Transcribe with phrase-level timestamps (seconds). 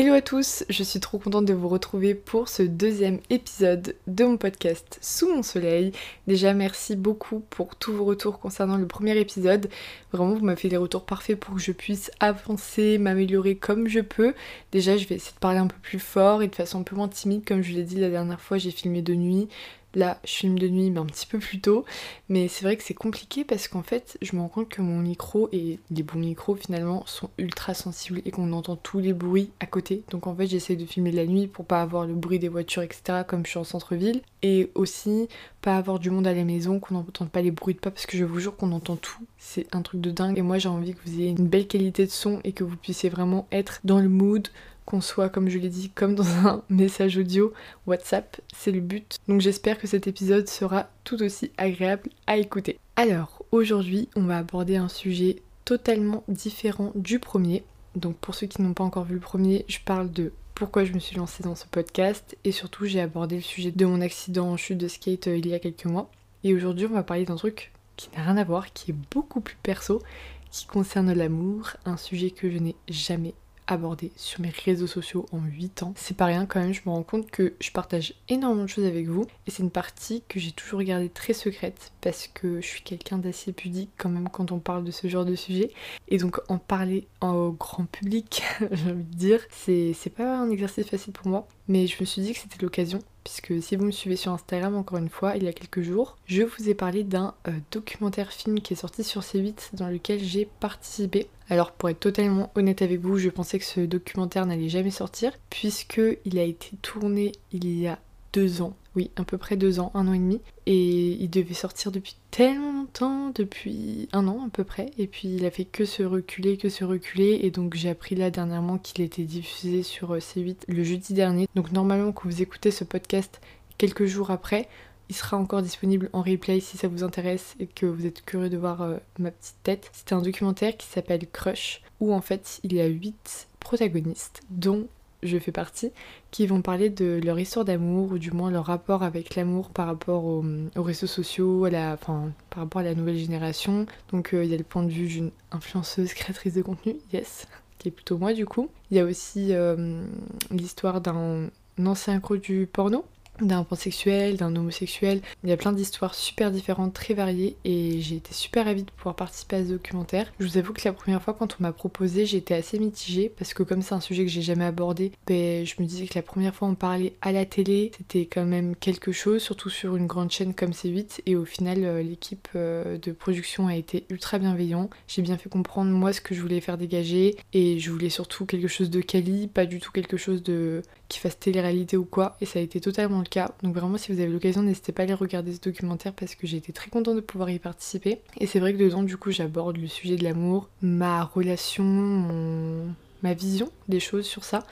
[0.00, 4.24] Hello à tous, je suis trop contente de vous retrouver pour ce deuxième épisode de
[4.24, 5.92] mon podcast Sous mon soleil.
[6.26, 9.68] Déjà merci beaucoup pour tous vos retours concernant le premier épisode.
[10.10, 14.00] Vraiment vous m'avez fait des retours parfaits pour que je puisse avancer, m'améliorer comme je
[14.00, 14.32] peux.
[14.72, 16.96] Déjà je vais essayer de parler un peu plus fort et de façon un peu
[16.96, 19.50] moins timide comme je l'ai dit la dernière fois j'ai filmé de nuit.
[19.94, 21.84] Là, je filme de nuit, mais un petit peu plus tôt.
[22.28, 24.98] Mais c'est vrai que c'est compliqué parce qu'en fait, je me rends compte que mon
[24.98, 29.50] micro et les bons micros finalement sont ultra sensibles et qu'on entend tous les bruits
[29.58, 30.04] à côté.
[30.10, 32.82] Donc en fait, j'essaie de filmer la nuit pour pas avoir le bruit des voitures,
[32.82, 33.22] etc.
[33.26, 34.22] comme je suis en centre-ville.
[34.42, 35.28] Et aussi,
[35.60, 38.06] pas avoir du monde à la maison, qu'on n'entende pas les bruits de pas parce
[38.06, 39.26] que je vous jure qu'on entend tout.
[39.38, 40.38] C'est un truc de dingue.
[40.38, 42.76] Et moi, j'ai envie que vous ayez une belle qualité de son et que vous
[42.76, 44.48] puissiez vraiment être dans le mood
[44.90, 47.52] qu'on soit, comme je l'ai dit, comme dans un message audio
[47.86, 49.18] WhatsApp, c'est le but.
[49.28, 52.78] Donc j'espère que cet épisode sera tout aussi agréable à écouter.
[52.96, 57.62] Alors, aujourd'hui, on va aborder un sujet totalement différent du premier.
[57.94, 60.92] Donc pour ceux qui n'ont pas encore vu le premier, je parle de pourquoi je
[60.92, 64.50] me suis lancée dans ce podcast et surtout j'ai abordé le sujet de mon accident
[64.50, 66.10] en chute de skate euh, il y a quelques mois.
[66.42, 69.40] Et aujourd'hui, on va parler d'un truc qui n'a rien à voir, qui est beaucoup
[69.40, 70.02] plus perso,
[70.50, 73.34] qui concerne l'amour, un sujet que je n'ai jamais
[73.72, 75.92] abordé sur mes réseaux sociaux en 8 ans.
[75.96, 78.86] C'est pas rien quand même, je me rends compte que je partage énormément de choses
[78.86, 82.66] avec vous et c'est une partie que j'ai toujours gardée très secrète parce que je
[82.66, 85.70] suis quelqu'un d'assez pudique quand même quand on parle de ce genre de sujet.
[86.08, 90.86] Et donc en parler au grand public, j'ai envie de dire, c'est pas un exercice
[90.86, 91.46] facile pour moi.
[91.68, 94.74] Mais je me suis dit que c'était l'occasion puisque si vous me suivez sur Instagram
[94.76, 98.32] encore une fois, il y a quelques jours, je vous ai parlé d'un euh, documentaire
[98.32, 101.28] film qui est sorti sur C8 dans lequel j'ai participé.
[101.48, 105.32] Alors pour être totalement honnête avec vous, je pensais que ce documentaire n'allait jamais sortir
[105.50, 107.98] puisque il a été tourné il y a
[108.32, 111.54] deux ans, oui, à peu près deux ans, un an et demi, et il devait
[111.54, 115.64] sortir depuis tellement longtemps, depuis un an à peu près, et puis il a fait
[115.64, 119.82] que se reculer, que se reculer, et donc j'ai appris là dernièrement qu'il était diffusé
[119.82, 121.48] sur euh, C8 le jeudi dernier.
[121.54, 123.40] Donc normalement quand vous écoutez ce podcast
[123.78, 124.68] quelques jours après,
[125.08, 128.48] il sera encore disponible en replay si ça vous intéresse et que vous êtes curieux
[128.48, 129.90] de voir euh, ma petite tête.
[129.92, 134.86] C'était un documentaire qui s'appelle Crush, où en fait il y a 8 protagonistes, dont
[135.22, 135.92] je fais partie,
[136.30, 139.86] qui vont parler de leur histoire d'amour, ou du moins leur rapport avec l'amour par
[139.86, 140.44] rapport aux,
[140.76, 142.18] réseaux sociaux, par
[142.56, 143.86] rapport à la nouvelle génération.
[144.12, 147.46] Donc euh, il y a le point de vue d'une influenceuse créatrice de contenu, yes,
[147.78, 148.68] qui est plutôt moi du coup.
[148.90, 150.02] Il y a aussi euh,
[150.50, 151.50] l'histoire d'un
[151.84, 153.04] ancien crew du porno,
[153.46, 155.20] d'un pansexuel, d'un homosexuel.
[155.44, 158.90] Il y a plein d'histoires super différentes, très variées et j'ai été super ravie de
[158.90, 160.32] pouvoir participer à ce documentaire.
[160.38, 163.54] Je vous avoue que la première fois quand on m'a proposé, j'étais assez mitigée parce
[163.54, 166.22] que comme c'est un sujet que j'ai jamais abordé, ben, je me disais que la
[166.22, 170.06] première fois on parlait à la télé, c'était quand même quelque chose, surtout sur une
[170.06, 174.38] grande chaîne comme C8 et au final euh, l'équipe euh, de production a été ultra
[174.38, 174.90] bienveillant.
[175.08, 178.46] J'ai bien fait comprendre moi ce que je voulais faire dégager et je voulais surtout
[178.46, 182.36] quelque chose de quali, pas du tout quelque chose de qui fasse télé-réalité ou quoi
[182.40, 183.50] et ça a été totalement le cas.
[183.62, 186.46] Donc vraiment si vous avez l'occasion n'hésitez pas à aller regarder ce documentaire parce que
[186.46, 188.20] j'ai été très contente de pouvoir y participer.
[188.38, 192.86] Et c'est vrai que dedans du coup j'aborde le sujet de l'amour, ma relation,
[193.22, 194.64] ma vision des choses sur ça,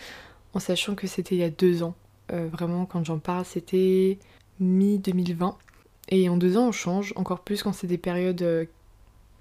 [0.55, 1.95] en sachant que c'était il y a deux ans.
[2.33, 4.19] Euh, vraiment quand j'en parle c'était
[4.61, 5.55] mi-2020.
[6.11, 8.65] Et en deux ans on change, encore plus quand c'est des périodes euh,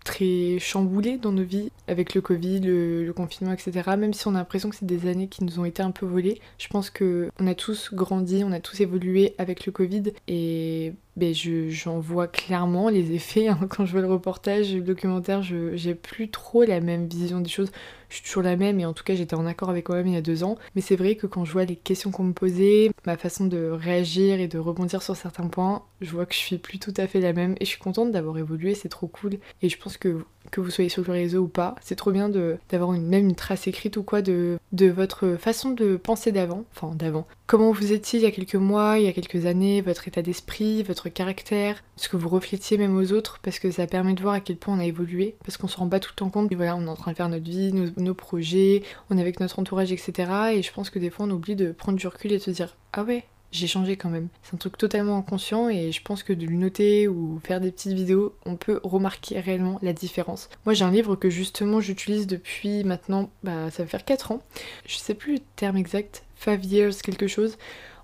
[0.08, 3.72] très chamboulées dans nos vies avec le Covid, le, confinement, etc.
[3.98, 6.06] Même si on a l'impression que c'est des années qui nous ont été un peu
[6.06, 10.04] volées, je pense que on a tous grandi, on a tous évolué avec le Covid
[10.30, 13.48] et ben j'en vois clairement les effets.
[13.48, 13.60] Hein.
[13.70, 17.72] Quand je vois le reportage, le documentaire, j'ai plus trop la même vision des choses.
[18.10, 20.14] Je suis toujours la même et en tout cas j'étais en accord avec moi-même il
[20.14, 20.58] y a deux ans.
[20.76, 23.70] Mais c'est vrai que quand je vois les questions qu'on me posait, ma façon de
[23.70, 27.08] réagir et de rebondir sur certains points, je vois que je suis plus tout à
[27.08, 29.40] fait la même et je suis contente d'avoir évolué, c'est trop cool.
[29.62, 31.76] Et je pense que que vous soyez sur le réseau ou pas.
[31.82, 35.72] C'est trop bien d'avoir une, même une trace écrite ou quoi de, de votre façon
[35.72, 36.64] de penser d'avant.
[36.76, 37.28] Enfin, d'avant.
[37.46, 40.22] Comment vous étiez il y a quelques mois, il y a quelques années, votre état
[40.22, 44.22] d'esprit, votre caractère, ce que vous reflétiez même aux autres, parce que ça permet de
[44.22, 46.30] voir à quel point on a évolué, parce qu'on se rend pas tout le temps
[46.30, 46.52] compte.
[46.52, 49.22] Et voilà, on est en train de faire notre vie, nos, nos projets, on est
[49.22, 50.32] avec notre entourage, etc.
[50.54, 52.52] Et je pense que des fois on oublie de prendre du recul et de se
[52.52, 54.28] dire Ah ouais, j'ai changé quand même.
[54.44, 57.72] C'est un truc totalement inconscient et je pense que de le noter ou faire des
[57.72, 60.50] petites vidéos, on peut remarquer réellement la différence.
[60.66, 64.42] Moi j'ai un livre que justement j'utilise depuis maintenant, bah ça va faire 4 ans.
[64.86, 67.58] Je sais plus le terme exact, 5 years quelque chose.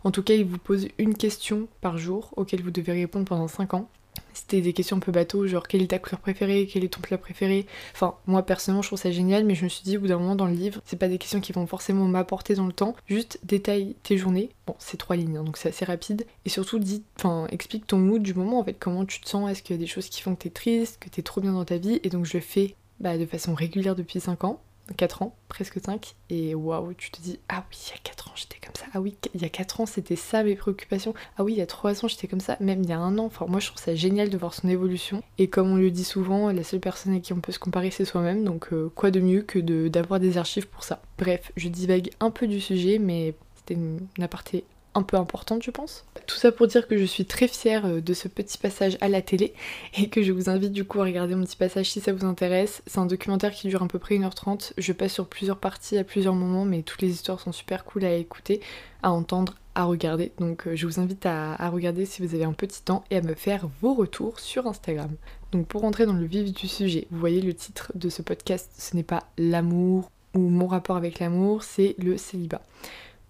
[0.03, 3.47] En tout cas, il vous pose une question par jour auquel vous devez répondre pendant
[3.47, 3.89] 5 ans.
[4.33, 7.01] C'était des questions un peu bateau, genre quelle est ta couleur préférée, quel est ton
[7.01, 7.67] plat préféré?
[7.93, 10.17] Enfin, moi personnellement, je trouve ça génial, mais je me suis dit au bout d'un
[10.17, 12.95] moment dans le livre, c'est pas des questions qui vont forcément m'apporter dans le temps.
[13.07, 14.49] Juste détaille tes journées.
[14.65, 16.25] Bon, c'est trois lignes, hein, donc c'est assez rapide.
[16.45, 19.49] Et surtout, dis, enfin, explique ton mood du moment, en fait, comment tu te sens?
[19.49, 21.53] Est-ce qu'il y a des choses qui font que t'es triste, que t'es trop bien
[21.53, 21.99] dans ta vie?
[22.03, 24.61] Et donc, je le fais bah, de façon régulière depuis 5 ans.
[24.97, 28.27] 4 ans, presque 5, et waouh, tu te dis, ah oui, il y a 4
[28.27, 31.13] ans j'étais comme ça, ah oui, il y a 4 ans c'était ça mes préoccupations,
[31.37, 33.17] ah oui, il y a 3 ans j'étais comme ça, même il y a un
[33.17, 35.89] an, enfin moi je trouve ça génial de voir son évolution, et comme on le
[35.89, 38.91] dit souvent, la seule personne à qui on peut se comparer c'est soi-même, donc euh,
[38.93, 41.01] quoi de mieux que d'avoir des archives pour ça.
[41.17, 44.65] Bref, je divague un peu du sujet, mais c'était une, une aparté
[44.95, 46.05] un peu importante, je pense.
[46.27, 49.09] Tout ça pour dire que je suis très fière euh, de ce petit passage à
[49.09, 49.53] la télé
[49.97, 52.25] et que je vous invite du coup à regarder mon petit passage si ça vous
[52.25, 52.81] intéresse.
[52.87, 54.73] C'est un documentaire qui dure à peu près 1h30.
[54.77, 58.05] Je passe sur plusieurs parties à plusieurs moments, mais toutes les histoires sont super cool
[58.05, 58.61] à écouter,
[59.01, 60.31] à entendre, à regarder.
[60.39, 63.17] Donc euh, je vous invite à, à regarder si vous avez un petit temps et
[63.17, 65.11] à me faire vos retours sur Instagram.
[65.51, 68.71] Donc pour rentrer dans le vif du sujet, vous voyez le titre de ce podcast,
[68.77, 72.61] ce n'est pas l'amour ou mon rapport avec l'amour, c'est le célibat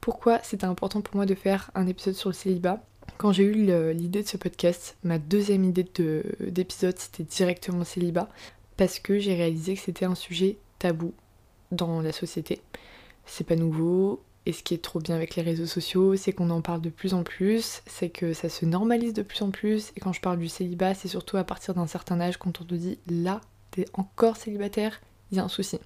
[0.03, 2.83] pourquoi c'était important pour moi de faire un épisode sur le célibat.
[3.17, 3.53] Quand j'ai eu
[3.93, 5.85] l'idée de ce podcast, ma deuxième idée
[6.41, 8.27] d'épisode c'était directement célibat
[8.75, 11.13] parce que j'ai réalisé que c'était un sujet tabou
[11.71, 12.61] dans la société.
[13.25, 16.49] C'est pas nouveau, et ce qui est trop bien avec les réseaux sociaux, c'est qu'on
[16.49, 19.93] en parle de plus en plus, c'est que ça se normalise de plus en plus,
[19.95, 22.65] et quand je parle du célibat, c'est surtout à partir d'un certain âge, quand on
[22.65, 23.39] te dit là,
[23.71, 24.99] t'es encore célibataire,
[25.31, 25.79] il y a un souci.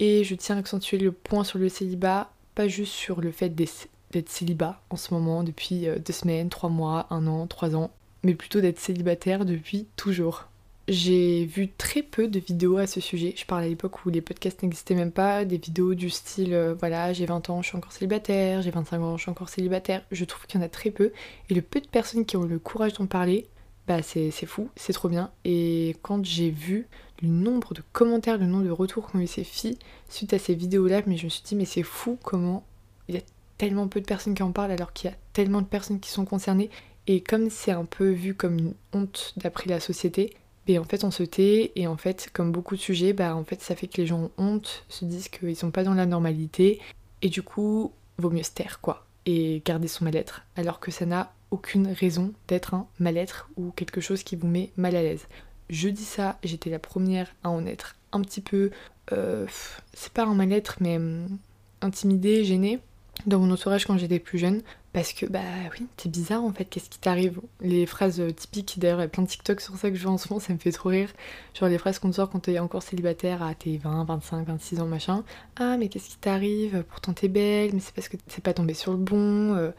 [0.00, 3.50] Et je tiens à accentuer le point sur le célibat, pas juste sur le fait
[3.50, 7.92] d'être célibat en ce moment depuis euh, deux semaines, trois mois, un an, trois ans,
[8.24, 10.48] mais plutôt d'être célibataire depuis toujours.
[10.88, 13.32] J'ai vu très peu de vidéos à ce sujet.
[13.36, 16.74] Je parle à l'époque où les podcasts n'existaient même pas, des vidéos du style euh,
[16.74, 20.02] voilà, j'ai 20 ans, je suis encore célibataire, j'ai 25 ans, je suis encore célibataire.
[20.10, 21.12] Je trouve qu'il y en a très peu.
[21.50, 23.46] Et le peu de personnes qui ont le courage d'en parler,
[23.88, 25.30] bah c'est fou, c'est trop bien.
[25.46, 26.86] Et quand j'ai vu
[27.22, 29.78] le nombre de commentaires, le nombre de retours qu'ont eu ces filles
[30.10, 32.64] suite à ces vidéos-là, mais je me suis dit, mais c'est fou comment
[33.08, 33.22] il y a
[33.56, 36.10] tellement peu de personnes qui en parlent alors qu'il y a tellement de personnes qui
[36.10, 36.68] sont concernées.
[37.06, 40.34] Et comme c'est un peu vu comme une honte d'après la société,
[40.66, 43.44] ben en fait on se tait et en fait comme beaucoup de sujets, bah en
[43.44, 46.04] fait ça fait que les gens ont honte, se disent qu'ils sont pas dans la
[46.04, 46.78] normalité
[47.22, 51.06] et du coup vaut mieux se taire quoi et garder son mal-être alors que ça
[51.06, 55.26] n'a aucune raison d'être un mal-être ou quelque chose qui vous met mal à l'aise
[55.70, 58.70] je dis ça, j'étais la première à en être un petit peu,
[59.12, 59.46] euh,
[59.92, 61.38] c'est pas un mal-être, mais hum,
[61.80, 62.80] intimidée, gênée
[63.26, 64.62] dans mon entourage quand j'étais plus jeune.
[64.98, 65.38] Parce que, bah
[65.78, 67.40] oui, c'est bizarre en fait, qu'est-ce qui t'arrive?
[67.60, 70.02] Les phrases euh, typiques, d'ailleurs, il y a plein de TikTok sur ça que je
[70.02, 71.12] vois en ce moment, ça me fait trop rire.
[71.54, 74.80] Genre les phrases qu'on te sort quand t'es encore célibataire à tes 20, 25, 26
[74.80, 75.22] ans, machin.
[75.54, 76.82] Ah, mais qu'est-ce qui t'arrive?
[76.88, 79.54] Pourtant t'es belle, mais c'est parce que t'es pas tombé sur le bon.
[79.54, 79.70] Euh.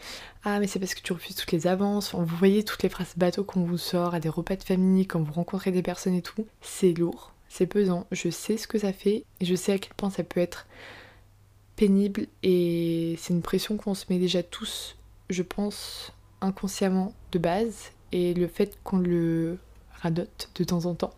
[0.45, 2.16] Ah, mais c'est parce que tu refuses toutes les avances.
[2.16, 5.21] vous voyez toutes les phrases bateaux qu'on vous sort à des repas de famille, quand
[5.21, 6.48] vous rencontrez des personnes et tout.
[6.62, 8.07] C'est lourd, c'est pesant.
[8.13, 10.66] Je sais ce que ça fait et je sais à quel point ça peut être
[11.75, 14.98] pénible et c'est une pression qu'on se met déjà tous,
[15.30, 19.58] je pense, inconsciemment de base et le fait qu'on le
[20.02, 21.14] radote de temps en temps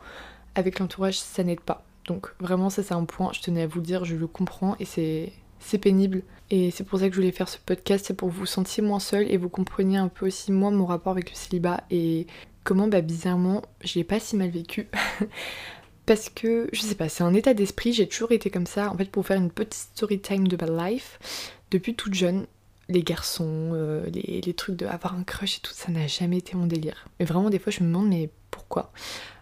[0.55, 1.83] avec l'entourage, ça n'aide pas.
[2.07, 4.75] Donc vraiment ça c'est un point, je tenais à vous le dire, je le comprends
[4.79, 8.29] et c'est pénible et c'est pour ça que je voulais faire ce podcast, c'est pour
[8.29, 11.35] vous sentiez moins seul et vous compreniez un peu aussi moi mon rapport avec le
[11.35, 12.27] célibat et
[12.63, 14.87] comment bah bizarrement je l'ai pas si mal vécu
[16.05, 18.91] parce que, je sais pas, c'est un état d'esprit, j'ai toujours été comme ça.
[18.91, 22.47] En fait, pour faire une petite story time de ma life, depuis toute jeune,
[22.91, 26.55] les garçons, euh, les, trucs de avoir un crush et tout, ça n'a jamais été
[26.55, 27.07] mon délire.
[27.19, 28.91] Et vraiment, des fois, je me demande, mais pourquoi?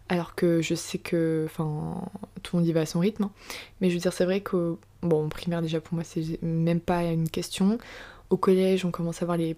[0.07, 2.01] Alors que je sais que, enfin,
[2.41, 3.23] tout le monde y va à son rythme.
[3.23, 3.31] Hein.
[3.81, 6.79] Mais je veux dire, c'est vrai que, bon, en primaire, déjà, pour moi, c'est même
[6.79, 7.77] pas une question.
[8.29, 9.55] Au collège, on commence à voir les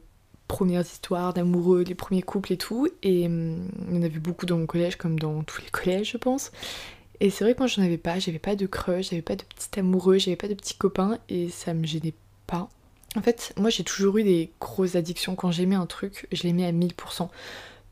[0.48, 2.88] premières histoires d'amoureux, les premiers couples et tout.
[3.04, 6.12] Et hum, on en a vu beaucoup dans mon collège, comme dans tous les collèges,
[6.12, 6.51] je pense.
[7.22, 9.44] Et c'est vrai que moi j'en avais pas, j'avais pas de crush, j'avais pas de
[9.44, 12.15] petit amoureux, j'avais pas de petits copains et ça me gênait
[12.48, 12.68] pas.
[13.15, 15.36] En fait, moi j'ai toujours eu des grosses addictions.
[15.36, 17.30] Quand j'aimais un truc, je l'aimais à 1000%.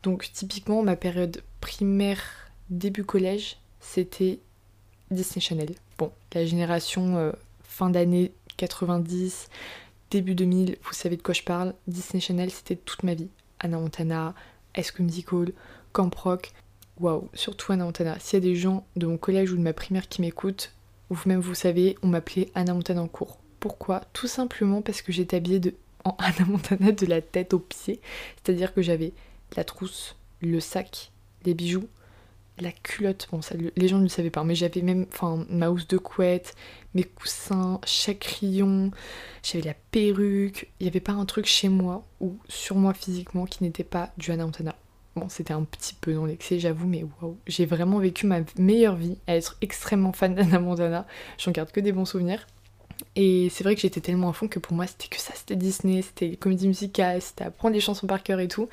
[0.02, 2.22] Donc typiquement ma période primaire,
[2.70, 4.40] début collège, c'était
[5.10, 5.74] Disney Channel.
[5.98, 7.32] Bon, la génération euh,
[7.64, 9.48] fin d'année 90,
[10.10, 11.74] début 2000, vous savez de quoi je parle.
[11.86, 13.28] Disney Channel, c'était toute ma vie.
[13.58, 14.34] Anna Montana,
[14.76, 15.52] High Musical,
[15.92, 16.52] Camp Rock.
[16.98, 18.18] Waouh, surtout Anna Montana.
[18.20, 20.72] S'il y a des gens de mon collège ou de ma primaire qui m'écoutent,
[21.10, 23.39] ou même vous savez, on m'appelait Anna Montana en cours.
[23.60, 24.02] Pourquoi?
[24.12, 25.74] Tout simplement parce que j'étais habillée de...
[26.04, 28.00] en Anna Montana de la tête aux pieds.
[28.36, 29.12] C'est-à-dire que j'avais
[29.56, 31.12] la trousse, le sac,
[31.44, 31.88] les bijoux,
[32.58, 33.40] la culotte, bon
[33.76, 35.06] les gens ne le savaient pas, mais j'avais même
[35.48, 36.54] ma housse de couette,
[36.94, 38.90] mes coussins, chaque rayon,
[39.42, 43.46] j'avais la perruque, il n'y avait pas un truc chez moi ou sur moi physiquement
[43.46, 44.76] qui n'était pas du Anna Montana.
[45.16, 48.94] Bon, c'était un petit peu dans l'excès, j'avoue, mais waouh, j'ai vraiment vécu ma meilleure
[48.94, 51.06] vie à être extrêmement fan d'Anna Montana.
[51.38, 52.46] J'en garde que des bons souvenirs.
[53.16, 55.56] Et c'est vrai que j'étais tellement à fond que pour moi c'était que ça, c'était
[55.56, 58.68] Disney, c'était les comédies musicales, c'était apprendre les chansons par cœur et tout.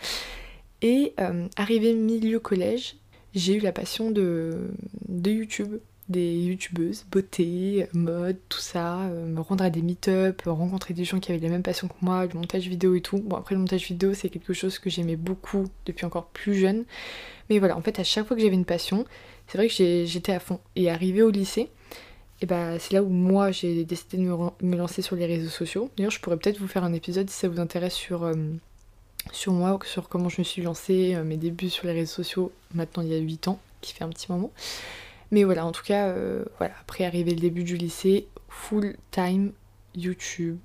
[0.82, 2.98] Et euh, arrivé milieu collège,
[3.34, 4.70] j'ai eu la passion de,
[5.08, 5.78] de YouTube
[6.10, 11.20] des youtubeuses, beauté, mode, tout ça, euh, me rendre à des meet-up, rencontrer des gens
[11.20, 13.18] qui avaient la même passion que moi, le montage vidéo et tout.
[13.18, 16.86] Bon après le montage vidéo c'est quelque chose que j'aimais beaucoup depuis encore plus jeune.
[17.50, 19.06] Mais voilà, en fait à chaque fois que j'avais une passion,
[19.48, 20.60] c'est vrai que j'étais à fond.
[20.76, 21.70] Et arrivé au lycée,
[22.42, 25.90] et bah c'est là où moi j'ai décidé de me, lancer sur les réseaux sociaux.
[25.98, 28.34] D'ailleurs je pourrais peut-être vous faire un épisode si ça vous intéresse sur, euh,
[29.32, 32.52] sur moi, sur comment je me suis lancée, euh, mes débuts sur les réseaux sociaux
[32.74, 34.52] maintenant il y a 8 ans, qui fait un petit moment.
[35.32, 39.52] Mais voilà, en tout cas, euh, voilà, après arriver le début du lycée, full time
[39.96, 40.58] YouTube,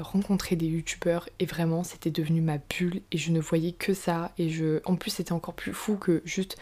[0.00, 4.32] rencontrer des youtubeurs et vraiment c'était devenu ma bulle et je ne voyais que ça
[4.36, 6.58] et je en plus c'était encore plus fou que juste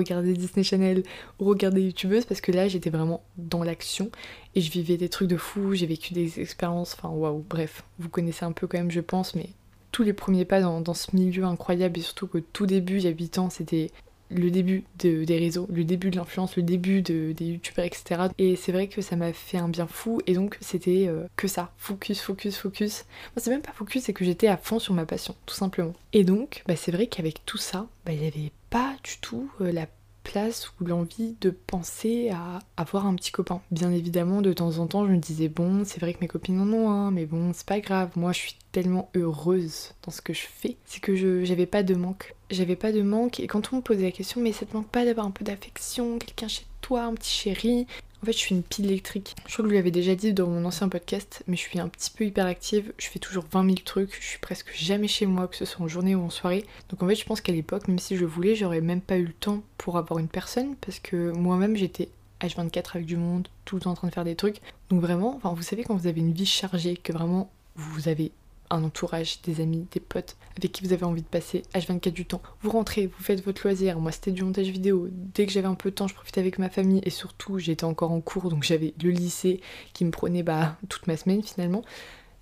[0.00, 1.02] regarder Disney Channel
[1.38, 4.10] regarder youtubeuses parce que là j'étais vraiment dans l'action
[4.54, 8.08] et je vivais des trucs de fou, j'ai vécu des expériences, enfin waouh, bref, vous
[8.08, 9.50] connaissez un peu quand même je pense mais
[9.92, 13.08] tous les premiers pas dans, ce milieu incroyable et surtout que tout début il y
[13.08, 13.90] a 8 ans c'était
[14.30, 18.28] le début des réseaux, le début de l'influence, le début des youtubeurs, etc.
[18.38, 21.48] Et c'est vrai que ça m'a fait un bien fou et donc c'était euh, que
[21.48, 23.04] ça, focus, focus, focus.
[23.34, 25.94] Moi c'est même pas focus, c'est que j'étais à fond sur ma passion, tout simplement.
[26.12, 29.50] Et donc bah, c'est vrai qu'avec tout ça, bah, il n'y avait pas du tout
[29.60, 29.86] euh, la
[30.22, 33.60] place ou l'envie de penser à avoir un petit copain.
[33.70, 36.60] Bien évidemment, de temps en temps, je me disais, bon, c'est vrai que mes copines
[36.60, 38.10] en ont un, mais bon, c'est pas grave.
[38.16, 41.94] Moi, je suis tellement heureuse dans ce que je fais, c'est que j'avais pas de
[41.94, 42.34] manque.
[42.50, 44.88] J'avais pas de manque, et quand on me posait la question, mais ça te manque
[44.88, 47.86] pas d'avoir un peu d'affection, quelqu'un chez toi, un petit chéri?
[48.22, 49.34] En fait, je suis une pile électrique.
[49.46, 51.80] Je crois que je lui avais déjà dit dans mon ancien podcast, mais je suis
[51.80, 52.92] un petit peu hyperactive.
[52.98, 54.14] Je fais toujours 20 000 trucs.
[54.20, 56.66] Je suis presque jamais chez moi, que ce soit en journée ou en soirée.
[56.90, 59.24] Donc en fait, je pense qu'à l'époque, même si je voulais, j'aurais même pas eu
[59.24, 62.10] le temps pour avoir une personne parce que moi-même, j'étais
[62.42, 64.60] H24 avec du monde, tout le temps en train de faire des trucs.
[64.90, 68.32] Donc vraiment, enfin, vous savez, quand vous avez une vie chargée, que vraiment vous avez
[68.70, 72.26] un entourage, des amis, des potes avec qui vous avez envie de passer H24 du
[72.26, 72.42] temps.
[72.62, 73.98] Vous rentrez, vous faites votre loisir.
[73.98, 75.08] Moi, c'était du montage vidéo.
[75.10, 77.84] Dès que j'avais un peu de temps, je profitais avec ma famille et surtout, j'étais
[77.84, 79.60] encore en cours, donc j'avais le lycée
[79.92, 81.82] qui me prenait bah, toute ma semaine finalement.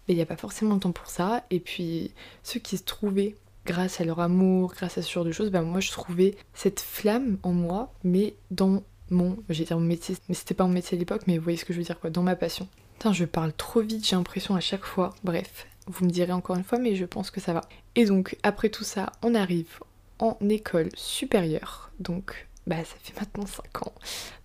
[0.06, 1.44] Mais il n'y a pas forcément le temps pour ça.
[1.50, 5.32] Et puis, ceux qui se trouvaient grâce à leur amour, grâce à ce genre de
[5.32, 10.16] choses, bah moi je trouvais cette flamme en moi, mais dans mon, dire mon métier,
[10.28, 12.00] mais c'était pas mon métier à l'époque, mais vous voyez ce que je veux dire
[12.00, 12.66] quoi, dans ma passion.
[12.94, 15.14] Putain, je parle trop vite, j'ai l'impression à chaque fois.
[15.22, 17.62] Bref, vous me direz encore une fois, mais je pense que ça va.
[17.94, 19.80] Et donc, après tout ça, on arrive
[20.18, 21.90] en école supérieure.
[22.00, 23.92] Donc, bah ça fait maintenant 5 ans.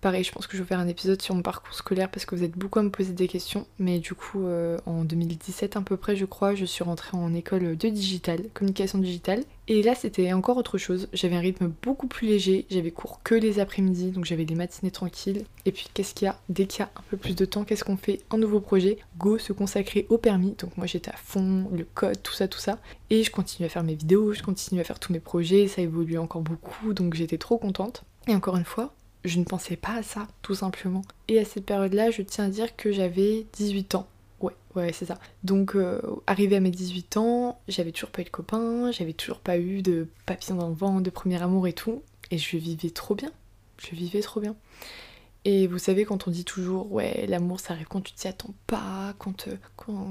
[0.00, 2.34] Pareil, je pense que je vais faire un épisode sur mon parcours scolaire parce que
[2.34, 3.66] vous êtes beaucoup à me poser des questions.
[3.78, 7.34] Mais du coup, euh, en 2017 à peu près, je crois, je suis rentrée en
[7.34, 9.44] école de digital, communication digitale.
[9.66, 11.08] Et là, c'était encore autre chose.
[11.14, 12.66] J'avais un rythme beaucoup plus léger.
[12.68, 15.44] J'avais cours que les après-midi, donc j'avais des matinées tranquilles.
[15.64, 16.38] Et puis, qu'est-ce qu'il y a?
[16.50, 18.20] Dès qu'il y a un peu plus de temps, qu'est-ce qu'on fait?
[18.30, 18.98] Un nouveau projet.
[19.16, 20.54] Go se consacrer au permis.
[20.58, 22.78] Donc moi, j'étais à fond, le code, tout ça, tout ça.
[23.08, 25.66] Et je continue à faire mes vidéos, je continue à faire tous mes projets.
[25.66, 28.04] Ça évolue encore beaucoup, donc j'étais trop contente.
[28.26, 28.92] Et encore une fois,
[29.24, 31.02] je ne pensais pas à ça, tout simplement.
[31.28, 34.06] Et à cette période-là, je tiens à dire que j'avais 18 ans.
[34.44, 35.18] Ouais, ouais, c'est ça.
[35.42, 39.38] Donc, euh, arrivé à mes 18 ans, j'avais toujours pas eu de copain, j'avais toujours
[39.38, 42.02] pas eu de papillon dans le vent, de premier amour et tout.
[42.30, 43.30] Et je vivais trop bien.
[43.78, 44.54] Je vivais trop bien.
[45.46, 48.54] Et vous savez, quand on dit toujours, ouais, l'amour ça arrive quand tu t'y attends
[48.66, 49.56] pas, quand, euh,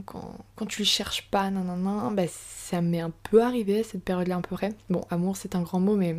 [0.06, 4.36] quand, tu le cherches pas, nanana, bah ça m'est un peu arrivé à cette période-là,
[4.36, 4.74] un peu près.
[4.90, 6.16] Bon, amour c'est un grand mot, mais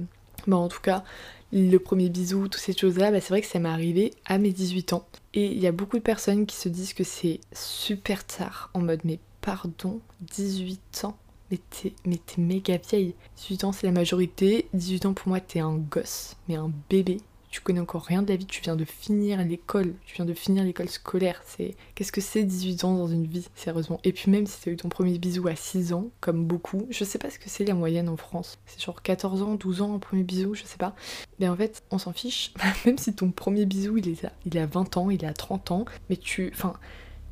[0.49, 1.05] bon, en tout cas,
[1.53, 4.51] le premier bisou, toutes ces choses-là, bah, c'est vrai que ça m'est arrivé à mes
[4.51, 5.07] 18 ans.
[5.35, 8.81] Et il y a beaucoup de personnes qui se disent que c'est super tard, en
[8.81, 11.17] mode mais pardon, 18 ans
[11.51, 13.15] mais t'es, mais t'es méga vieille.
[13.37, 17.19] 18 ans c'est la majorité, 18 ans pour moi t'es un gosse, mais un bébé
[17.55, 20.35] tu connais encore rien de la vie, tu viens de finir l'école, tu viens de
[20.35, 21.41] finir l'école scolaire.
[21.47, 24.01] C'est qu'est-ce que c'est 18 ans dans une vie, sérieusement?
[24.03, 26.89] Et puis même si tu as eu ton premier bisou à 6 ans, comme beaucoup,
[26.91, 28.59] je sais pas ce que c'est la moyenne en France.
[28.67, 30.97] C'est genre 14 ans, 12 ans un premier bisou, je sais pas.
[31.39, 32.53] Mais en fait, on s'en fiche.
[32.87, 35.71] même si ton premier bisou, il est à, il a 20 ans, il a 30
[35.71, 36.75] ans, mais tu enfin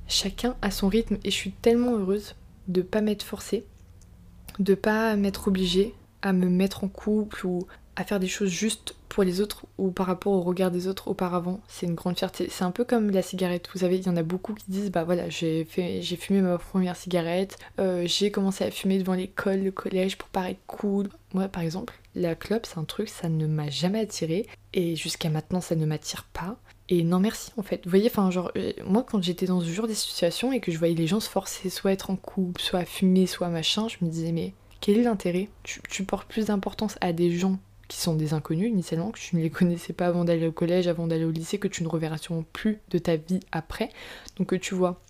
[0.06, 2.36] chacun a son rythme et je suis tellement heureuse
[2.68, 3.64] de pas m'être forcée,
[4.60, 8.94] de pas m'être obligée à me mettre en couple ou à faire des choses juste
[9.08, 11.60] pour les autres ou par rapport au regard des autres auparavant.
[11.68, 12.48] C'est une grande fierté.
[12.50, 13.68] C'est un peu comme la cigarette.
[13.74, 16.96] Vous savez, il y en a beaucoup qui disent bah voilà, j'ai fumé ma première
[16.96, 21.08] cigarette, euh, j'ai commencé à fumer devant l'école, le collège pour paraître cool.
[21.34, 25.28] Moi, par exemple, la clope, c'est un truc, ça ne m'a jamais attiré et jusqu'à
[25.28, 26.56] maintenant, ça ne m'attire pas.
[26.88, 27.82] Et non merci en fait.
[27.84, 30.72] Vous voyez, enfin genre, euh, moi quand j'étais dans ce genre de situation et que
[30.72, 33.46] je voyais les gens se forcer soit à être en couple, soit à fumer, soit
[33.46, 35.48] à machin, je me disais mais quel est l'intérêt?
[35.62, 37.58] Tu portes plus d'importance à des gens
[37.92, 40.88] qui sont des inconnus initialement, que tu ne les connaissais pas avant d'aller au collège,
[40.88, 43.90] avant d'aller au lycée, que tu ne reverras sûrement plus de ta vie après.
[44.38, 45.02] Donc que tu vois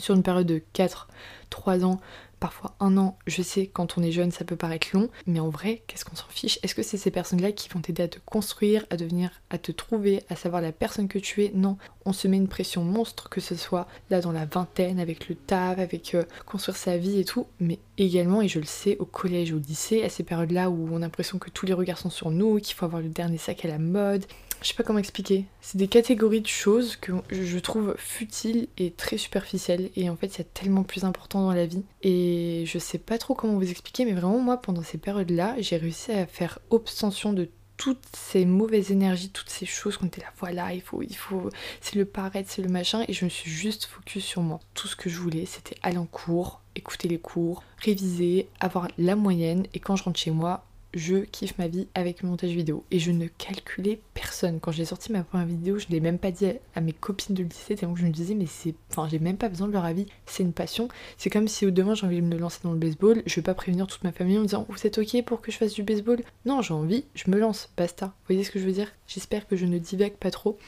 [0.00, 1.06] sur une période de 4,
[1.48, 2.00] 3 ans,
[2.40, 3.18] parfois un an.
[3.26, 6.16] Je sais, quand on est jeune, ça peut paraître long, mais en vrai, qu'est-ce qu'on
[6.16, 6.58] s'en fiche?
[6.62, 9.72] Est-ce que c'est ces personnes-là qui vont t'aider à te construire, à devenir, à te
[9.72, 11.52] trouver, à savoir la personne que tu es?
[11.54, 15.28] Non, on se met une pression monstre, que ce soit là dans la vingtaine, avec
[15.28, 18.96] le taf, avec euh, construire sa vie et tout, mais également, et je le sais,
[18.98, 21.98] au collège, au lycée, à ces périodes-là où on a l'impression que tous les regards
[21.98, 24.26] sont sur nous, qu'il faut avoir le dernier sac à la mode,
[24.62, 25.46] je sais pas comment expliquer.
[25.60, 29.90] C'est des catégories de choses que je trouve futiles et très superficielles.
[29.96, 31.84] Et en fait, il y a tellement plus important dans la vie.
[32.02, 35.76] Et je sais pas trop comment vous expliquer, mais vraiment, moi, pendant ces périodes-là, j'ai
[35.76, 37.48] réussi à faire abstention de
[37.78, 41.48] toutes ces mauvaises énergies, toutes ces choses qu'on était là, voilà, il faut, il faut,
[41.80, 44.58] c'est le paraître, c'est le machin, et je me suis juste focus sur moi.
[44.74, 49.14] Tout ce que je voulais, c'était aller en cours, écouter les cours, réviser, avoir la
[49.14, 52.84] moyenne, et quand je rentre chez moi, je kiffe ma vie avec le montage vidéo.
[52.90, 54.60] Et je ne calculais personne.
[54.60, 57.34] Quand j'ai sorti ma première vidéo, je ne l'ai même pas dit à mes copines
[57.34, 58.74] de lycée, tellement que je me disais, mais c'est.
[58.90, 60.88] Enfin, j'ai même pas besoin de leur avis, c'est une passion.
[61.16, 63.54] C'est comme si demain j'ai envie de me lancer dans le baseball, je vais pas
[63.54, 65.82] prévenir toute ma famille en me disant, vous êtes ok pour que je fasse du
[65.82, 66.22] baseball?
[66.44, 68.06] Non, j'ai envie, je me lance, basta.
[68.06, 68.92] Vous voyez ce que je veux dire?
[69.06, 70.58] J'espère que je ne divague pas trop.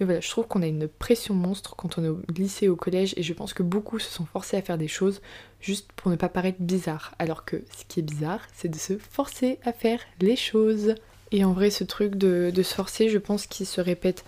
[0.00, 2.76] Mais voilà, je trouve qu'on a une pression monstre quand on est au lycée, au
[2.76, 5.20] collège, et je pense que beaucoup se sont forcés à faire des choses
[5.66, 7.14] juste pour ne pas paraître bizarre.
[7.18, 10.94] Alors que ce qui est bizarre, c'est de se forcer à faire les choses.
[11.32, 14.24] Et en vrai, ce truc de, se forcer, je pense qu'il se répète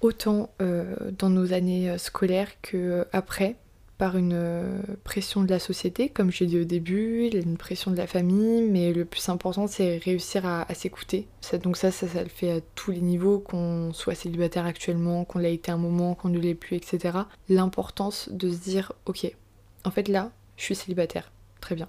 [0.00, 3.56] autant euh, dans nos années euh, scolaires que euh, après
[3.98, 8.06] par une pression de la société, comme j'ai dit au début, une pression de la
[8.06, 11.26] famille, mais le plus important c'est réussir à, s'écouter.
[11.62, 15.38] donc ça, ça, ça le fait à tous les niveaux, qu'on soit célibataire actuellement, qu'on
[15.38, 17.20] l'a été un moment, qu'on ne l'est plus, etc.
[17.48, 19.34] L'importance de se dire, ok,
[19.86, 21.30] en fait là, je suis célibataire.
[21.60, 21.88] Très bien.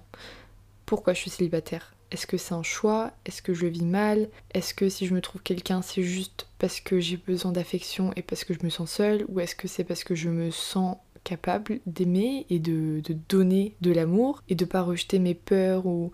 [0.86, 1.94] Pourquoi je suis célibataire?
[2.10, 3.12] Est-ce que c'est un choix?
[3.26, 4.28] Est-ce que je vis mal?
[4.54, 8.22] Est-ce que si je me trouve quelqu'un, c'est juste parce que j'ai besoin d'affection et
[8.22, 9.26] parce que je me sens seule?
[9.28, 13.92] Ou est-ce que c'est parce que je me sens capable d'aimer et de, donner de
[13.92, 16.12] l'amour et de pas rejeter mes peurs ou,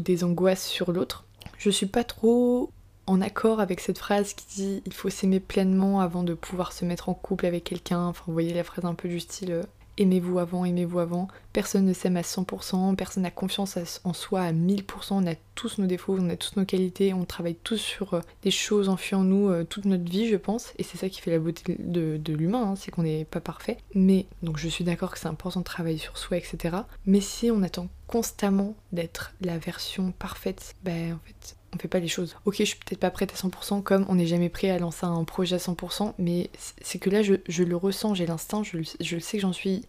[0.00, 1.26] des angoisses sur l'autre?
[1.58, 2.70] Je suis pas trop
[3.06, 6.86] en accord avec cette phrase qui dit il faut s'aimer pleinement avant de pouvoir se
[6.86, 8.06] mettre en couple avec quelqu'un.
[8.06, 9.62] Enfin, vous voyez la phrase un peu du style euh,
[9.98, 11.28] aimez-vous avant, aimez-vous avant.
[11.52, 14.84] Personne ne s'aime à 100%, personne n'a confiance en soi à 1000%.
[15.10, 18.20] On a tous nos défauts, on a tous nos qualités, on travaille tous sur euh,
[18.42, 20.72] des choses enfuies en nous euh, toute notre vie, je pense.
[20.78, 23.78] Et c'est ça qui fait la beauté de, l'humain, hein, c'est qu'on n'est pas parfait.
[23.94, 26.76] Mais, donc je suis d'accord que c'est important de travailler sur soi, etc.
[27.06, 31.98] Mais si on attend constamment d'être la version parfaite, ben en fait, on fait pas
[31.98, 32.36] les choses.
[32.44, 35.06] Ok, je suis peut-être pas prête à 100%, comme on n'est jamais prêt à lancer
[35.06, 39.18] un projet à 100%, mais c'est que là, je, le ressens, j'ai l'instinct, je, je
[39.18, 39.82] sais que j'en suis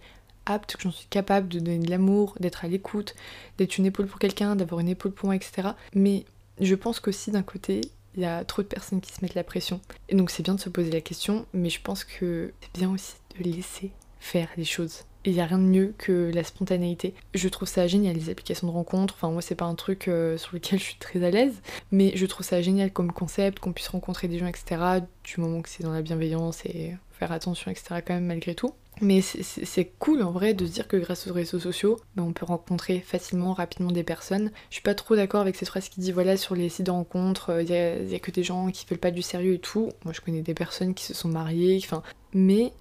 [0.45, 3.15] apte, que j'en suis capable de donner de l'amour, d'être à l'écoute,
[3.57, 5.69] d'être une épaule pour quelqu'un, d'avoir une épaule pour moi, etc.
[5.93, 6.25] Mais
[6.59, 7.81] je pense qu'aussi d'un côté,
[8.15, 9.81] il y a trop de personnes qui se mettent la pression.
[10.09, 12.91] Et donc c'est bien de se poser la question, mais je pense que c'est bien
[12.91, 15.03] aussi de laisser faire les choses.
[15.25, 17.13] Et il n'y a rien de mieux que la spontanéité.
[17.33, 19.13] Je trouve ça génial, les applications de rencontres.
[19.17, 22.11] Enfin, moi, c'est pas un truc euh, sur lequel je suis très à l'aise, mais
[22.15, 25.01] je trouve ça génial comme concept, qu'on puisse rencontrer des gens, etc.
[25.23, 28.01] Du moment que c'est dans la bienveillance et faire attention, etc.
[28.05, 28.73] quand même, malgré tout.
[29.01, 32.31] Mais c'est cool en vrai de se dire que grâce aux réseaux sociaux, ben, on
[32.31, 34.51] peut rencontrer facilement, rapidement des personnes.
[34.69, 36.91] Je suis pas trop d'accord avec cette phrase qui dit voilà, sur les sites de
[36.91, 39.89] rencontres, il euh, y, a que des gens qui veulent pas du sérieux et tout.
[40.05, 42.03] Moi, je connais des personnes qui se sont mariées, enfin.
[42.33, 42.71] Mais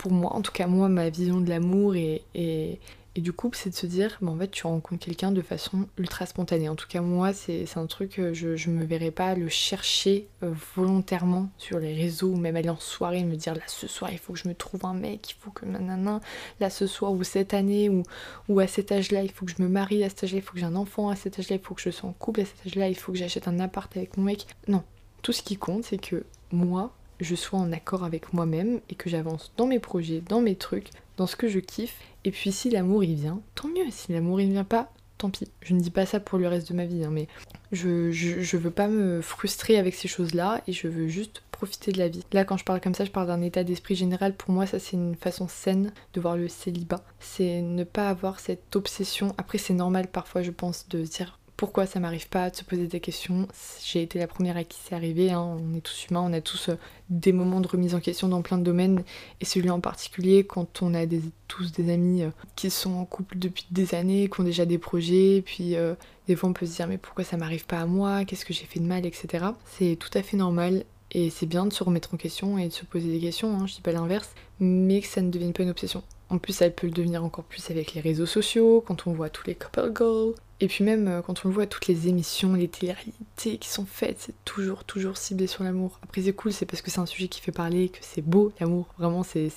[0.00, 2.78] pour moi, en tout cas moi, ma vision de l'amour et, et,
[3.16, 6.24] du couple, c'est de se dire, bah, en fait, tu rencontres quelqu'un de façon ultra
[6.24, 6.70] spontanée.
[6.70, 10.26] En tout cas, moi, c'est un truc, euh, je, je me verrais pas le chercher
[10.42, 13.86] euh, volontairement sur les réseaux ou même aller en soirée et me dire, là, ce
[13.86, 16.20] soir, il faut que je me trouve un mec, il faut que nanana,
[16.60, 18.04] là, ce soir ou cette année ou,
[18.48, 20.54] ou à cet âge-là, il faut que je me marie à cet âge-là, il faut
[20.54, 22.44] que j'ai un enfant à cet âge-là, il faut que je sois en couple à
[22.46, 24.46] cet âge-là, il faut que j'achète un appart avec mon mec.
[24.66, 24.82] Non,
[25.20, 26.90] tout ce qui compte, c'est que moi,
[27.24, 30.90] je sois en accord avec moi-même et que j'avance dans mes projets, dans mes trucs,
[31.16, 32.00] dans ce que je kiffe.
[32.24, 33.90] Et puis si l'amour il vient, tant mieux.
[33.90, 35.48] Si l'amour il vient pas, tant pis.
[35.62, 37.28] Je ne dis pas ça pour le reste de ma vie, hein, mais
[37.72, 41.98] je, je, veux pas me frustrer avec ces choses-là et je veux juste profiter de
[41.98, 42.24] la vie.
[42.32, 44.34] Là, quand je parle comme ça, je parle d'un état d'esprit général.
[44.34, 47.04] Pour moi, ça c'est une façon saine de voir le célibat.
[47.20, 49.34] C'est ne pas avoir cette obsession.
[49.36, 52.86] Après, c'est normal parfois, je pense, de dire pourquoi ça m'arrive pas, de se poser
[52.86, 53.46] des questions.
[53.84, 55.58] J'ai été la première à qui c'est arrivé, hein.
[55.60, 56.76] on est tous humains, on a tous euh,
[57.10, 59.04] des moments de remise en question dans plein de domaines,
[59.42, 61.04] et celui en particulier quand on a
[61.48, 64.78] tous des amis euh, qui sont en couple depuis des années, qui ont déjà des
[64.78, 65.94] projets, puis euh,
[66.28, 68.54] des fois on peut se dire mais pourquoi ça m'arrive pas à moi, qu'est-ce que
[68.54, 69.44] j'ai fait de mal, etc.
[69.66, 70.86] C'est tout à fait normal.
[71.12, 73.66] Et c'est bien de se remettre en question et de se poser des questions, hein,
[73.66, 76.02] je dis pas l'inverse, mais que ça ne devienne pas une obsession.
[76.30, 79.30] En plus, elle peut le devenir encore plus avec les réseaux sociaux, quand on voit
[79.30, 80.34] tous les couple goals.
[80.62, 83.86] Et puis même euh, quand on le voit, toutes les émissions, les télé-réalités qui sont
[83.86, 85.98] faites, c'est toujours, toujours ciblé sur l'amour.
[86.02, 88.52] Après c'est cool, c'est parce que c'est un sujet qui fait parler, que c'est beau
[88.60, 89.50] l'amour, vraiment c'est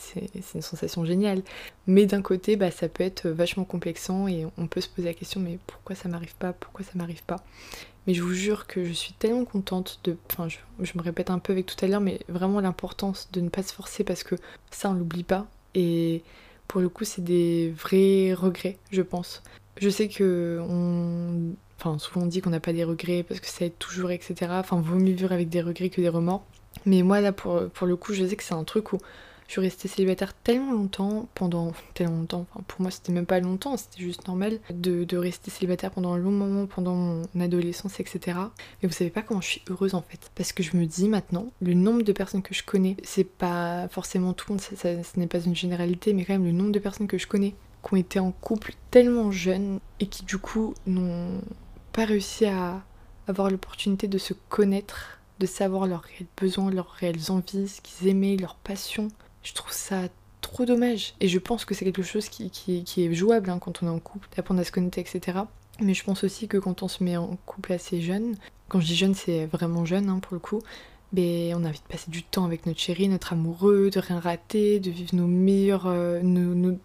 [0.56, 1.42] une sensation géniale.
[1.88, 5.14] Mais d'un côté, bah, ça peut être vachement complexant et on peut se poser la
[5.14, 6.54] question, mais pourquoi ça m'arrive pas?
[6.54, 7.44] Pourquoi ça m'arrive pas?
[8.08, 10.18] Mais je vous jure que je suis tellement contente de.
[10.32, 13.42] Enfin, je, je me répète un peu avec tout à l'heure, mais vraiment l'importance de
[13.42, 14.36] ne pas se forcer parce que
[14.72, 15.48] ça, on l'oublie pas.
[15.76, 16.22] Et
[16.74, 19.44] pour le coup, c'est des vrais regrets, je pense.
[19.80, 21.54] Je sais que on...
[21.78, 24.34] Enfin, souvent on dit qu'on n'a pas des regrets parce que ça aide toujours, etc.
[24.54, 26.44] Enfin, vaut mieux vivre avec des regrets que des remords.
[26.88, 28.98] Mais moi, là, pour, pour le coup, je sais que c'est un truc où
[29.54, 34.02] suis restée célibataire tellement longtemps, pendant tellement longtemps, pour moi c'était même pas longtemps, c'était
[34.02, 38.38] juste normal de, de, rester célibataire pendant un long moment, pendant mon adolescence, etc.
[38.82, 40.32] Mais vous savez pas comment je suis heureuse en fait.
[40.36, 43.88] Parce que je me dis maintenant, le nombre de personnes que je connais, c'est pas
[43.90, 46.72] forcément tout le monde, ça, ce n'est pas une généralité, mais quand même le nombre
[46.72, 50.38] de personnes que je connais qui ont été en couple tellement jeunes et qui du
[50.38, 51.42] coup n'ont
[51.92, 52.82] pas réussi à
[53.28, 58.08] avoir l'opportunité de se connaître, de savoir leurs réels besoins, leurs réelles envies, ce qu'ils
[58.08, 59.10] aimaient, leurs passions.
[59.44, 60.08] Je trouve ça
[60.42, 61.14] trop dommage.
[61.20, 62.52] Et je pense que c'est quelque chose qui,
[62.98, 65.40] est jouable hein, quand on est en couple, d'apprendre à se connaître, etc.
[65.80, 68.36] Mais je pense aussi que quand on se met en couple assez jeune,
[68.70, 70.62] quand je dis jeune, c'est vraiment jeune hein, pour le coup,
[71.16, 74.80] on a envie de passer du temps avec notre chéri, notre amoureux, de rien rater,
[74.80, 76.22] de vivre nos meilleurs, euh,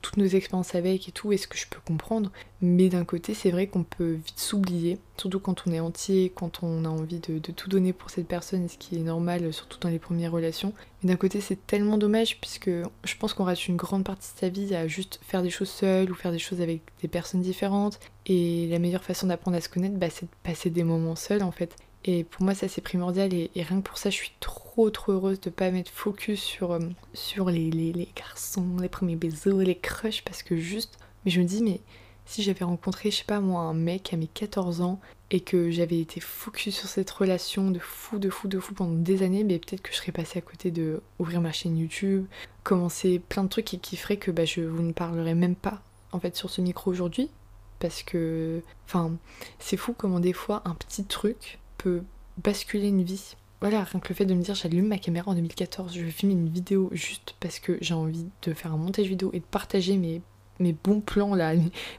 [0.03, 3.51] toutes nos expériences avec et tout, est-ce que je peux comprendre Mais d'un côté, c'est
[3.51, 7.39] vrai qu'on peut vite s'oublier, surtout quand on est entier, quand on a envie de,
[7.39, 10.75] tout donner pour cette personne, ce qui est normal, surtout dans les premières relations.
[11.03, 14.41] Mais d'un côté, c'est tellement dommage, puisque je pense qu'on reste une grande partie de
[14.41, 17.41] sa vie à juste faire des choses seul ou faire des choses avec des personnes
[17.41, 17.99] différentes.
[18.27, 21.43] Et la meilleure façon d'apprendre à se connaître, bah, c'est de passer des moments seuls
[21.43, 21.75] en fait.
[22.05, 23.33] Et pour moi, ça c'est primordial.
[23.35, 26.73] Et, rien que pour ça, je suis trop trop heureuse de pas mettre focus sur,
[26.73, 26.81] euh,
[27.13, 30.23] sur les, les, garçons, les premiers bisous, les crushs.
[30.25, 31.81] Parce que juste, mais je me dis, mais
[32.25, 35.71] si j'avais rencontré, je sais pas moi, un mec à mes 14 ans et que
[35.71, 39.45] j'avais été focus sur cette relation de fou, de fou, de fou pendant des années,
[39.45, 42.27] mais peut-être que je serais passée à côté de ouvrir ma chaîne YouTube,
[42.65, 45.83] commencer plein de trucs qui feraient que bah, je vous ne parlerai même pas
[46.13, 47.31] en fait sur ce micro aujourd'hui.
[47.79, 49.13] Parce que, enfin,
[49.59, 52.03] c'est fou comment des fois un petit truc peut
[52.37, 53.35] basculer une vie.
[53.61, 56.11] Voilà, rien que le fait de me dire j'allume ma caméra en 2014, je vais
[56.11, 59.45] filmer une vidéo juste parce que j'ai envie de faire un montage vidéo et de
[59.45, 60.23] partager mes,
[60.61, 61.55] mes bons plans là,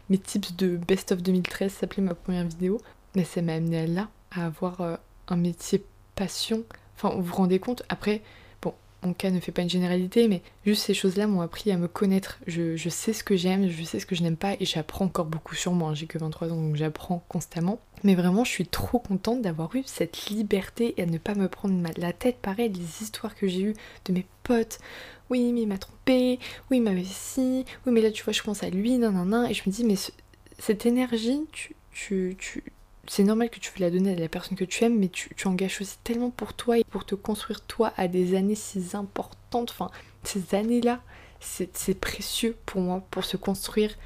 [0.10, 2.80] mes, tips de Best of 2013, ça s'appelait ma première vidéo.
[3.16, 4.96] Mais ça m'a amené là, à avoir euh,
[5.28, 5.84] un métier
[6.16, 6.64] passion.
[6.96, 8.22] Enfin, vous vous rendez compte Après,
[9.04, 11.88] mon cas ne fait pas une généralité, mais juste ces choses-là m'ont appris à me
[11.88, 12.40] connaître.
[12.48, 15.26] Je, sais ce que j'aime, je sais ce que je n'aime pas, et j'apprends encore
[15.26, 15.94] beaucoup sur moi.
[15.94, 17.80] J'ai que 23 ans, donc j'apprends constamment.
[18.04, 21.48] Mais vraiment, je suis trop contente d'avoir eu cette liberté et à ne pas me
[21.48, 22.38] prendre la tête.
[22.38, 24.80] Pareil, les histoires que j'ai eues de mes potes.
[25.30, 26.40] Oui, mais il m'a trompé.
[26.72, 27.66] Oui, il m'avait si.
[27.86, 29.50] Oui, mais là, tu vois, je pense à lui, nan, nan, nan.
[29.50, 29.96] Et je me dis, mais
[30.58, 32.64] cette énergie, tu, tu, tu,
[33.10, 35.34] c'est normal que tu veux la donner à la personne que tu aimes, mais tu,
[35.46, 39.72] engages aussi tellement pour toi et pour te construire toi à des années si importantes.
[39.72, 39.90] Enfin,
[40.24, 41.02] ces années-là,
[41.40, 43.98] c'est précieux pour moi, pour se construire,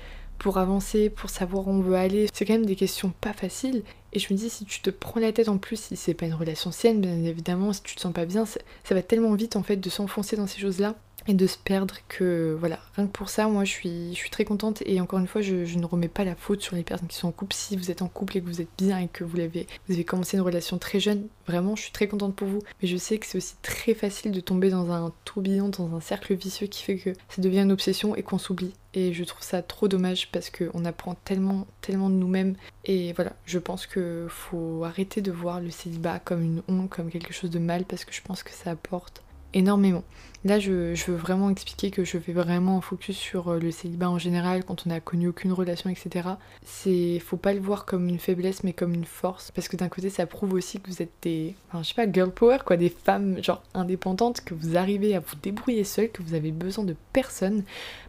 [0.44, 2.28] pour avancer, pour savoir où on veut aller.
[2.34, 3.82] C'est quand même des questions pas faciles.
[4.12, 6.26] Et je me dis, si tu te prends la tête en plus, si c'est pas
[6.26, 9.56] une relation saine, bien évidemment, si tu te sens pas bien, ça va tellement vite
[9.56, 10.96] en fait de s'enfoncer dans ces choses-là
[11.28, 14.30] et de se perdre que voilà rien que pour ça moi je suis, je suis
[14.30, 14.84] très contente.
[14.86, 17.28] Et encore une fois je, ne remets pas la faute sur les personnes qui sont
[17.28, 17.56] en couple.
[17.56, 19.94] Si vous êtes en couple et que vous êtes bien et que vous avez, vous
[19.94, 22.62] avez commencé une relation très jeune vraiment je suis très contente pour vous.
[22.82, 26.02] Mais je sais que c'est aussi très facile de tomber dans un tourbillon dans un
[26.02, 28.74] cercle vicieux qui fait que ça devient une obsession et qu'on s'oublie.
[28.94, 32.56] Et je trouve ça trop dommage parce qu'on apprend tellement tellement de nous-mêmes.
[32.86, 37.10] Et voilà je pense que faut arrêter de voir le célibat comme une honte comme
[37.10, 40.04] quelque chose de mal parce que je pense que ça apporte énormément.
[40.46, 44.10] Là, je, veux vraiment expliquer que je fais vraiment un focus sur euh, le célibat
[44.10, 46.32] en général, quand on n'a connu aucune relation, etc.
[46.66, 49.88] C'est, faut pas le voir comme une faiblesse, mais comme une force, parce que d'un
[49.88, 52.76] côté, ça prouve aussi que vous êtes des, enfin, je sais pas, girl power, quoi,
[52.76, 56.84] des femmes genre indépendantes, que vous arrivez à vous débrouiller seule, que vous avez besoin
[56.84, 57.64] de personne,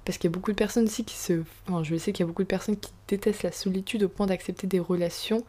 [0.04, 2.26] parce qu'il y a beaucoup de personnes aussi qui se, enfin, je sais qu'il y
[2.26, 5.44] a beaucoup de personnes qui détestent la solitude au point d'accepter des relations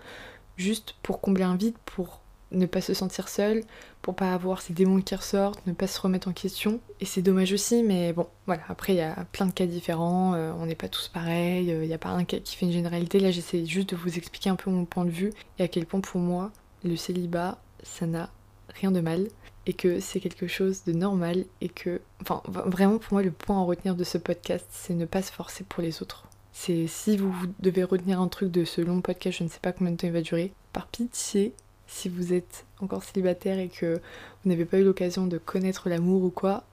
[0.55, 3.63] juste pour combler un vide, pour ne pas se sentir seul,
[4.05, 6.79] pour pas avoir ces démons qui ressortent, ne pas se remettre en question.
[6.99, 10.35] Et c'est dommage aussi, mais bon, voilà, après il y a plein de cas différents,
[10.35, 12.67] euh, on n'est pas tous pareils, euh, il n'y a pas un cas qui fait
[12.67, 13.19] une généralité.
[13.19, 15.87] Là j'essaie juste de vous expliquer un peu mon point de vue et à quel
[15.87, 16.51] point pour moi,
[16.83, 18.29] le célibat, ça n'a
[18.75, 19.25] rien de mal
[19.65, 23.59] et que c'est quelque chose de normal et que, enfin vraiment pour moi le point
[23.59, 26.27] à retenir de ce podcast, c'est ne pas se forcer pour les autres.
[26.51, 29.71] C'est si vous devez retenir un truc de ce long podcast, je ne sais pas
[29.71, 31.55] combien de temps il va durer, par pitié,
[31.87, 33.95] si vous êtes encore célibataire et que
[34.43, 36.63] vous n'avez pas eu l'occasion de connaître l'amour ou quoi,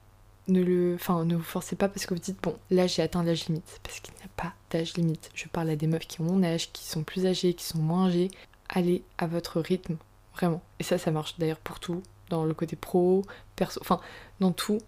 [0.47, 3.47] ne le, ne vous forcez pas parce que vous dites bon, là j'ai atteint l'âge
[3.47, 5.29] limite, parce qu'il n'y a pas d'âge limite.
[5.33, 7.79] Je parle à des meufs qui ont mon âge, qui sont plus âgées, qui sont
[7.79, 8.31] moins âgées.
[8.69, 9.97] Allez à votre rythme,
[10.35, 10.61] vraiment.
[10.79, 13.23] Et ça, ça marche d'ailleurs pour tout, dans le côté pro,
[13.55, 13.99] perso, enfin,
[14.39, 14.79] dans tout.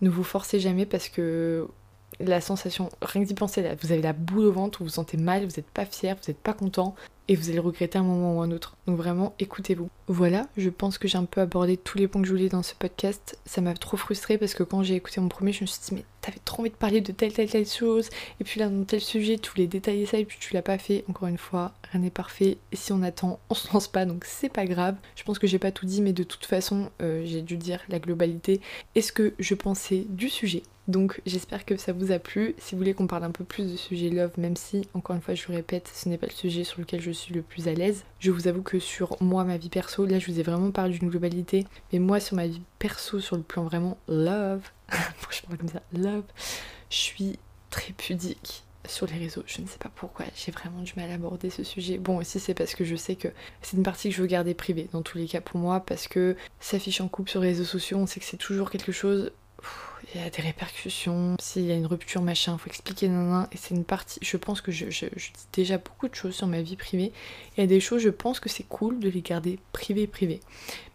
[0.00, 1.68] Ne vous forcez jamais parce que
[2.18, 5.16] la sensation, rien que d'y penser, vous avez la boule au ventre, vous vous sentez
[5.16, 6.94] mal, vous n'êtes pas fier, vous n'êtes pas content,
[7.28, 8.76] et vous allez le regretter un moment ou un autre.
[8.86, 9.88] Donc vraiment, écoutez-vous.
[10.08, 12.64] Voilà, je pense que j'ai un peu abordé tous les points que je voulais dans
[12.64, 13.38] ce podcast.
[13.46, 15.94] Ça m'a trop frustrée parce que quand j'ai écouté mon premier, je me suis dit,
[15.94, 18.84] mais t'avais trop envie de parler de telle, telle, telle chose, et puis là, dans
[18.84, 21.04] tel sujet, tu voulais détailler ça, et puis tu l'as pas fait.
[21.08, 24.24] Encore une fois, rien n'est parfait, et si on attend, on se lance pas, donc
[24.26, 24.96] c'est pas grave.
[25.14, 27.80] Je pense que j'ai pas tout dit, mais de toute façon, euh, j'ai dû dire
[27.88, 28.60] la globalité
[28.96, 30.64] est ce que je pensais du sujet.
[30.90, 32.54] Donc j'espère que ça vous a plu.
[32.58, 35.22] Si vous voulez qu'on parle un peu plus de sujet love, même si, encore une
[35.22, 37.68] fois, je vous répète, ce n'est pas le sujet sur lequel je suis le plus
[37.68, 38.04] à l'aise.
[38.18, 40.98] Je vous avoue que sur moi, ma vie perso, là je vous ai vraiment parlé
[40.98, 44.62] d'une globalité, mais moi sur ma vie perso, sur le plan vraiment love,
[45.30, 46.24] je comme ça, love,
[46.90, 47.38] je suis
[47.70, 49.44] très pudique sur les réseaux.
[49.46, 51.98] Je ne sais pas pourquoi, j'ai vraiment du mal à aborder ce sujet.
[51.98, 53.28] Bon, aussi c'est parce que je sais que
[53.62, 56.08] c'est une partie que je veux garder privée, dans tous les cas pour moi, parce
[56.08, 59.30] que s'affiche en couple sur les réseaux sociaux, on sait que c'est toujours quelque chose
[60.14, 63.56] il y a des répercussions, s'il y a une rupture, machin, faut expliquer, nan, et
[63.56, 66.76] c'est une partie, je pense que je, dis déjà beaucoup de choses sur ma vie
[66.76, 67.12] privée,
[67.56, 70.40] il y a des choses, je pense que c'est cool de les garder privées, privées.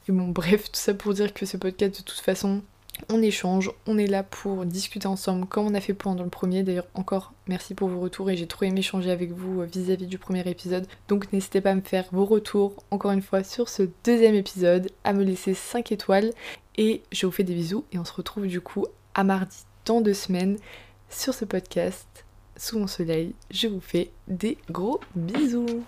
[0.08, 2.62] Mais bon, bref, tout ça pour dire que ce podcast, de toute façon,
[3.10, 6.64] on échange, on est là pour discuter ensemble comme on a fait pendant le premier.
[6.64, 10.06] D'ailleurs, encore merci pour vos retours et j'ai trop aimé échanger avec vous euh, vis-à-vis
[10.06, 10.88] -vis du premier épisode.
[11.08, 14.90] Donc n'hésitez pas à me faire vos retours encore une fois sur ce deuxième épisode,
[15.04, 16.32] à me laisser 5 étoiles
[16.78, 20.02] et je vous fais des bisous et on se retrouve du coup à mardi dans
[20.02, 20.58] deux semaines
[21.10, 22.26] sur ce podcast
[22.58, 23.36] sous mon soleil.
[23.52, 25.84] Je vous fais des gros bisous.